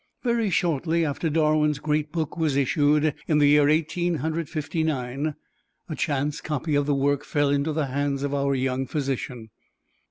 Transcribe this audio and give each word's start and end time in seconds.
Very 0.23 0.49
shortly 0.49 1.05
after 1.05 1.29
Darwin's 1.29 1.77
great 1.77 2.11
book 2.11 2.35
was 2.35 2.55
issued, 2.55 3.13
in 3.27 3.37
the 3.37 3.45
year 3.49 3.69
Eighteen 3.69 4.15
Hundred 4.15 4.49
Fifty 4.49 4.81
nine, 4.83 5.35
a 5.89 5.95
chance 5.95 6.41
copy 6.41 6.73
of 6.73 6.87
the 6.87 6.95
work 6.95 7.23
fell 7.23 7.51
into 7.51 7.71
the 7.71 7.85
hands 7.85 8.23
of 8.23 8.33
our 8.33 8.55
young 8.55 8.87
physician. 8.87 9.51